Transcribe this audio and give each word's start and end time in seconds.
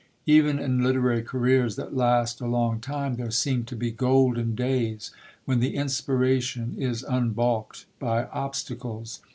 Even 0.25 0.57
in 0.57 0.81
literary 0.81 1.21
careers 1.21 1.75
that 1.75 1.95
last 1.95 2.41
a 2.41 2.47
long 2.47 2.79
time, 2.79 3.17
there 3.17 3.29
seem 3.29 3.65
to 3.65 3.75
be 3.75 3.91
golden 3.91 4.55
days 4.55 5.11
when 5.45 5.59
the 5.59 5.75
inspiration 5.75 6.73
is 6.75 7.03
unbalked 7.03 7.85
by 7.99 8.23
obstacles. 8.25 9.21